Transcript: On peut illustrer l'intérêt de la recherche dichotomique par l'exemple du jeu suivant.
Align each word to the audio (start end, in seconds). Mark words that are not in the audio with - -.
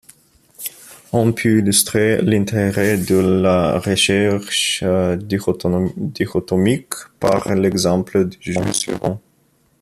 On 1.13 1.31
peut 1.31 1.59
illustrer 1.59 2.23
l'intérêt 2.23 2.97
de 2.97 3.17
la 3.17 3.77
recherche 3.77 4.83
dichotomique 5.19 6.93
par 7.19 7.53
l'exemple 7.53 8.27
du 8.27 8.53
jeu 8.53 8.73
suivant. 8.73 9.21